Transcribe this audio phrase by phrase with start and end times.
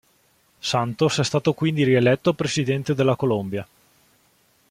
[0.61, 3.67] Santos è stato quindi rieletto Presidente della Colombia.